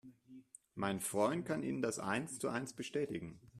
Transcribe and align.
Mein 0.73 0.99
Freund 0.99 1.45
kann 1.45 1.61
Ihnen 1.61 1.83
das 1.83 1.99
eins 1.99 2.39
zu 2.39 2.49
eins 2.49 2.73
bestätigen. 2.73 3.39